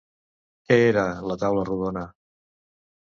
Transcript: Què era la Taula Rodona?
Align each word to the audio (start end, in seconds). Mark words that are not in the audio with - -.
Què 0.69 0.77
era 0.87 1.03
la 1.33 1.37
Taula 1.43 1.67
Rodona? 1.69 2.07